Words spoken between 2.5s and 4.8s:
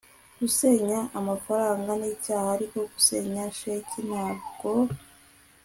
ariko gusenya sheki ntabwo